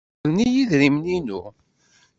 Ukren-iyi 0.23 0.57
idrimen-inu. 0.63 1.41